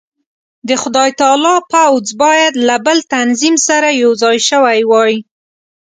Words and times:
د 0.67 0.69
خدای 0.81 1.09
تعالی 1.19 1.55
پوځ 1.71 2.05
باید 2.23 2.53
له 2.67 2.75
بل 2.85 2.97
تنظیم 3.13 3.55
سره 3.67 3.89
یو 4.01 4.11
ځای 4.21 4.37
شوی 4.49 4.79
وای. 4.91 5.13